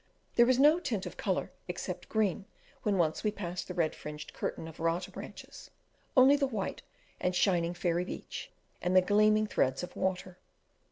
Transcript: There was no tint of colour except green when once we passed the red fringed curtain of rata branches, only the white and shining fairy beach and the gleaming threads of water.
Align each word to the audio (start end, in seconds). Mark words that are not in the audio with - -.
There 0.35 0.47
was 0.47 0.57
no 0.57 0.79
tint 0.79 1.05
of 1.05 1.15
colour 1.15 1.51
except 1.67 2.09
green 2.09 2.45
when 2.81 2.97
once 2.97 3.23
we 3.23 3.29
passed 3.29 3.67
the 3.67 3.75
red 3.75 3.93
fringed 3.93 4.33
curtain 4.33 4.67
of 4.67 4.79
rata 4.79 5.11
branches, 5.11 5.69
only 6.17 6.35
the 6.35 6.47
white 6.47 6.81
and 7.19 7.35
shining 7.35 7.75
fairy 7.75 8.03
beach 8.05 8.49
and 8.81 8.95
the 8.95 9.03
gleaming 9.03 9.45
threads 9.45 9.83
of 9.83 9.95
water. 9.95 10.39